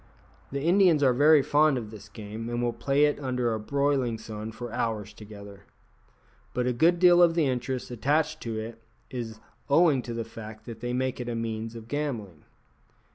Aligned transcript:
The 0.51 0.63
Indians 0.63 1.03
are 1.03 1.13
very 1.13 1.43
fond 1.43 1.77
of 1.77 1.91
this 1.91 2.09
game, 2.09 2.49
and 2.49 2.63
will 2.63 2.73
play 2.73 3.05
at 3.05 3.19
it 3.19 3.23
under 3.23 3.53
a 3.53 3.59
broiling 3.59 4.17
sun 4.17 4.51
for 4.51 4.73
hours 4.73 5.13
together. 5.13 5.65
But 6.55 6.65
a 6.65 6.73
good 6.73 6.97
deal 6.97 7.21
of 7.21 7.35
the 7.35 7.45
interest 7.45 7.91
attaching 7.91 8.39
to 8.39 8.57
it 8.59 8.81
is 9.11 9.39
owing 9.69 10.01
to 10.01 10.15
the 10.15 10.25
fact 10.25 10.65
that 10.65 10.79
they 10.79 10.91
make 10.91 11.19
it 11.19 11.29
a 11.29 11.35
means 11.35 11.75
of 11.75 11.87
gambling. 11.87 12.45